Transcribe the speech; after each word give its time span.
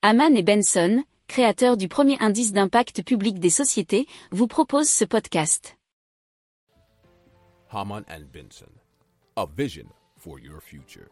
Haman 0.00 0.36
et 0.36 0.44
Benson, 0.44 1.02
créateurs 1.26 1.76
du 1.76 1.88
premier 1.88 2.16
indice 2.20 2.52
d'impact 2.52 3.02
public 3.02 3.40
des 3.40 3.50
sociétés, 3.50 4.06
vous 4.30 4.46
proposent 4.46 4.88
ce 4.88 5.04
podcast. 5.04 5.76
Haman 7.72 8.04
and 8.08 8.22
Benson, 8.32 8.70
a 9.34 9.44
vision 9.56 9.86
for 10.16 10.38
your 10.38 10.60
future. 10.62 11.08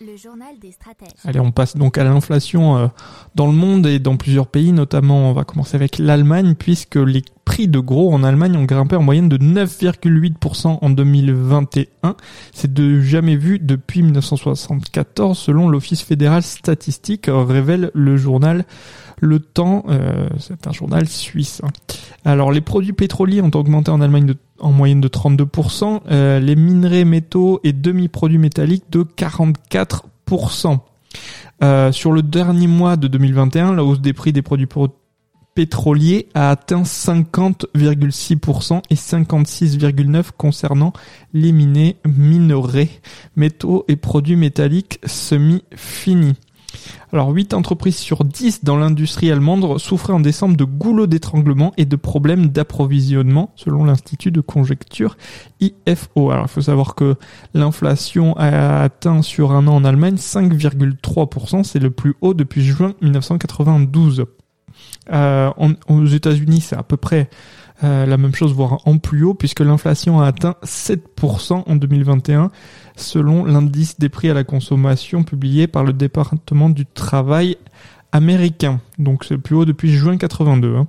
Le 0.00 0.16
journal 0.16 0.56
des 0.60 0.70
stratèges. 0.70 1.10
Allez, 1.24 1.40
on 1.40 1.50
passe 1.50 1.76
donc 1.76 1.98
à 1.98 2.04
l'inflation 2.04 2.76
euh, 2.76 2.86
dans 3.34 3.46
le 3.46 3.52
monde 3.52 3.88
et 3.88 3.98
dans 3.98 4.16
plusieurs 4.16 4.46
pays, 4.46 4.70
notamment 4.70 5.30
on 5.30 5.32
va 5.32 5.42
commencer 5.42 5.74
avec 5.74 5.98
l'Allemagne, 5.98 6.54
puisque 6.54 6.94
les 6.94 7.22
prix 7.44 7.68
de 7.68 7.78
gros 7.78 8.12
en 8.12 8.22
Allemagne 8.24 8.56
ont 8.56 8.64
grimpé 8.64 8.96
en 8.96 9.02
moyenne 9.02 9.28
de 9.28 9.38
9,8% 9.38 10.78
en 10.80 10.90
2021. 10.90 12.16
C'est 12.52 12.72
de 12.72 13.00
jamais 13.00 13.36
vu 13.36 13.58
depuis 13.58 14.02
1974, 14.02 15.36
selon 15.36 15.68
l'Office 15.68 16.02
fédéral 16.02 16.42
statistique, 16.42 17.26
révèle 17.28 17.90
le 17.94 18.16
journal 18.16 18.64
Le 19.20 19.38
Temps, 19.40 19.84
euh, 19.88 20.28
c'est 20.38 20.66
un 20.66 20.72
journal 20.72 21.06
suisse. 21.08 21.62
Alors 22.24 22.52
les 22.52 22.60
produits 22.60 22.92
pétroliers 22.92 23.40
ont 23.40 23.50
augmenté 23.54 23.90
en 23.90 24.00
Allemagne 24.00 24.26
de 24.26 24.36
en 24.62 24.70
moyenne 24.70 25.00
de 25.00 25.08
32%, 25.08 26.02
euh, 26.10 26.38
les 26.38 26.56
minerais 26.56 27.04
métaux 27.04 27.60
et 27.64 27.72
demi-produits 27.72 28.38
métalliques 28.38 28.84
de 28.90 29.02
44%. 29.02 30.78
Euh, 31.62 31.92
sur 31.92 32.12
le 32.12 32.22
dernier 32.22 32.66
mois 32.66 32.96
de 32.96 33.08
2021, 33.08 33.74
la 33.74 33.84
hausse 33.84 34.00
des 34.00 34.12
prix 34.12 34.32
des 34.32 34.42
produits 34.42 34.66
pétroliers 35.54 36.28
a 36.34 36.50
atteint 36.50 36.82
50,6% 36.82 38.82
et 38.90 38.94
56,9% 38.94 40.30
concernant 40.36 40.92
les 41.32 41.52
minerais, 41.52 42.90
métaux 43.36 43.84
et 43.88 43.96
produits 43.96 44.36
métalliques 44.36 45.00
semi-finis. 45.04 46.36
Alors 47.12 47.28
8 47.28 47.52
entreprises 47.52 47.98
sur 47.98 48.24
10 48.24 48.64
dans 48.64 48.78
l'industrie 48.78 49.30
allemande 49.30 49.78
souffraient 49.78 50.14
en 50.14 50.20
décembre 50.20 50.56
de 50.56 50.64
goulot 50.64 51.06
d'étranglement 51.06 51.74
et 51.76 51.84
de 51.84 51.96
problèmes 51.96 52.48
d'approvisionnement 52.48 53.52
selon 53.56 53.84
l'institut 53.84 54.30
de 54.30 54.40
conjecture 54.40 55.18
IFO. 55.60 56.30
Alors 56.30 56.46
il 56.46 56.50
faut 56.50 56.62
savoir 56.62 56.94
que 56.94 57.16
l'inflation 57.52 58.34
a 58.38 58.82
atteint 58.82 59.20
sur 59.20 59.52
un 59.52 59.66
an 59.66 59.74
en 59.74 59.84
Allemagne 59.84 60.14
5,3%, 60.14 61.62
c'est 61.62 61.78
le 61.78 61.90
plus 61.90 62.14
haut 62.22 62.32
depuis 62.32 62.62
juin 62.62 62.94
1992. 63.02 64.24
Euh, 65.12 65.50
aux 65.88 66.06
États-Unis, 66.06 66.60
c'est 66.60 66.76
à 66.76 66.82
peu 66.82 66.96
près 66.96 67.28
euh, 67.84 68.06
la 68.06 68.16
même 68.16 68.34
chose, 68.34 68.52
voire 68.52 68.78
en 68.86 68.98
plus 68.98 69.24
haut, 69.24 69.34
puisque 69.34 69.60
l'inflation 69.60 70.20
a 70.20 70.26
atteint 70.26 70.54
7% 70.64 71.64
en 71.66 71.76
2021, 71.76 72.50
selon 72.96 73.44
l'indice 73.44 73.98
des 73.98 74.08
prix 74.08 74.30
à 74.30 74.34
la 74.34 74.44
consommation 74.44 75.24
publié 75.24 75.66
par 75.66 75.82
le 75.82 75.92
département 75.92 76.70
du 76.70 76.86
travail 76.86 77.56
américain. 78.12 78.80
Donc 78.98 79.24
c'est 79.24 79.34
le 79.34 79.40
plus 79.40 79.56
haut 79.56 79.64
depuis 79.64 79.92
juin 79.92 80.16
82. 80.16 80.76
Hein 80.76 80.86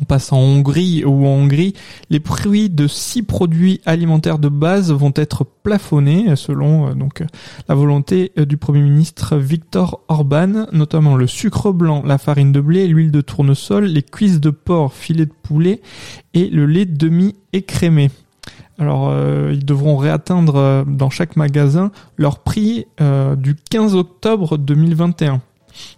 on 0.00 0.04
passe 0.04 0.32
en 0.32 0.38
Hongrie 0.38 1.04
ou 1.04 1.26
en 1.26 1.30
Hongrie, 1.30 1.74
les 2.08 2.20
prix 2.20 2.70
de 2.70 2.86
six 2.86 3.22
produits 3.22 3.80
alimentaires 3.84 4.38
de 4.38 4.48
base 4.48 4.92
vont 4.92 5.12
être 5.14 5.44
plafonnés 5.44 6.36
selon 6.36 6.88
euh, 6.88 6.94
donc 6.94 7.22
la 7.68 7.74
volonté 7.74 8.32
euh, 8.38 8.44
du 8.44 8.56
Premier 8.56 8.80
ministre 8.82 9.36
Viktor 9.36 10.00
Orban, 10.08 10.66
notamment 10.72 11.16
le 11.16 11.26
sucre 11.26 11.72
blanc, 11.72 12.02
la 12.04 12.18
farine 12.18 12.52
de 12.52 12.60
blé, 12.60 12.86
l'huile 12.86 13.10
de 13.10 13.20
tournesol, 13.20 13.84
les 13.84 14.02
cuisses 14.02 14.40
de 14.40 14.50
porc, 14.50 14.94
filets 14.94 15.26
de 15.26 15.34
poulet 15.42 15.80
et 16.34 16.48
le 16.48 16.66
lait 16.66 16.86
demi-écrémé. 16.86 18.10
Alors, 18.78 19.10
euh, 19.10 19.50
ils 19.52 19.66
devront 19.66 19.98
réatteindre 19.98 20.86
dans 20.86 21.10
chaque 21.10 21.36
magasin 21.36 21.90
leur 22.16 22.38
prix 22.38 22.86
du 23.36 23.54
15 23.54 23.94
octobre 23.94 24.56
2021. 24.56 25.42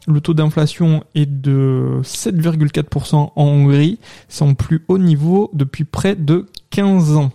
Le 0.07 0.21
taux 0.21 0.35
d'inflation 0.35 1.05
est 1.15 1.27
de 1.27 2.01
7,4% 2.03 3.15
en 3.15 3.31
Hongrie, 3.37 3.99
son 4.29 4.55
plus 4.55 4.85
haut 4.89 4.99
niveau 4.99 5.51
depuis 5.55 5.85
près 5.85 6.17
de 6.17 6.47
15 6.71 7.17
ans. 7.17 7.31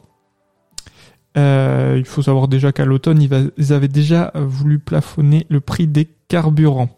Euh, 1.38 1.96
il 1.98 2.06
faut 2.06 2.24
savoir 2.24 2.48
déjà 2.48 2.72
qu'à 2.72 2.86
l'automne, 2.86 3.22
ils 3.22 3.74
avaient 3.74 3.88
déjà 3.88 4.32
voulu 4.36 4.80
plafonner 4.80 5.46
le 5.50 5.62
prix 5.62 5.88
des 5.88 6.08
carburants. 6.28 6.90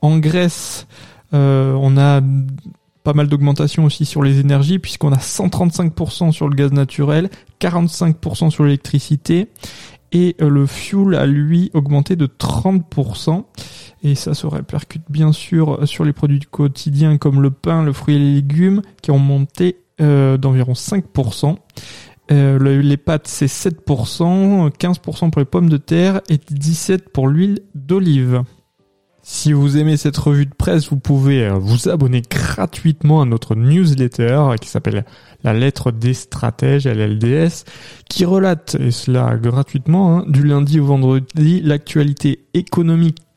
En 0.00 0.18
Grèce, 0.18 0.86
euh, 1.34 1.74
on 1.78 1.96
a 1.96 2.20
pas 3.04 3.12
mal 3.12 3.26
d'augmentation 3.28 3.84
aussi 3.84 4.04
sur 4.04 4.22
les 4.22 4.38
énergies, 4.38 4.78
puisqu'on 4.78 5.12
a 5.12 5.18
135% 5.18 6.32
sur 6.32 6.48
le 6.48 6.54
gaz 6.54 6.72
naturel, 6.72 7.30
45% 7.60 8.50
sur 8.50 8.64
l'électricité, 8.64 9.48
et 10.12 10.36
euh, 10.40 10.48
le 10.48 10.66
fuel 10.66 11.14
a 11.14 11.26
lui 11.26 11.70
augmenté 11.74 12.16
de 12.16 12.26
30%. 12.26 13.44
Et 14.02 14.14
ça 14.14 14.34
se 14.34 14.46
répercute 14.46 15.04
bien 15.08 15.32
sûr 15.32 15.86
sur 15.86 16.04
les 16.04 16.12
produits 16.12 16.40
du 16.40 16.46
quotidien 16.46 17.18
comme 17.18 17.40
le 17.40 17.50
pain, 17.50 17.84
le 17.84 17.92
fruit 17.92 18.16
et 18.16 18.18
les 18.18 18.34
légumes 18.34 18.82
qui 19.00 19.10
ont 19.10 19.18
monté 19.18 19.78
euh, 20.00 20.36
d'environ 20.36 20.72
5%. 20.72 21.56
Euh, 22.30 22.80
les 22.80 22.96
pâtes 22.96 23.28
c'est 23.28 23.46
7%, 23.46 24.70
15% 24.70 25.30
pour 25.30 25.40
les 25.40 25.44
pommes 25.44 25.68
de 25.68 25.76
terre 25.76 26.20
et 26.28 26.36
17% 26.36 26.98
pour 27.12 27.28
l'huile 27.28 27.60
d'olive. 27.74 28.42
Si 29.24 29.52
vous 29.52 29.76
aimez 29.76 29.96
cette 29.96 30.16
revue 30.16 30.46
de 30.46 30.54
presse, 30.54 30.88
vous 30.88 30.98
pouvez 30.98 31.44
euh, 31.44 31.54
vous 31.54 31.88
abonner 31.88 32.22
gratuitement 32.28 33.22
à 33.22 33.24
notre 33.24 33.54
newsletter 33.54 34.56
qui 34.60 34.68
s'appelle 34.68 35.04
La 35.44 35.54
lettre 35.54 35.92
des 35.92 36.12
stratèges, 36.12 36.88
LLDS, 36.88 37.64
qui 38.08 38.24
relate, 38.24 38.76
et 38.80 38.90
cela 38.90 39.36
gratuitement, 39.36 40.18
hein, 40.18 40.24
du 40.26 40.42
lundi 40.42 40.80
au 40.80 40.86
vendredi, 40.86 41.60
l'actualité 41.60 42.46
économique, 42.52 43.18